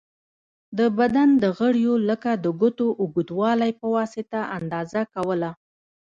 [0.77, 5.51] د بدن د غړیو لکه د ګوتو اوږوالی په واسطه اندازه کوله.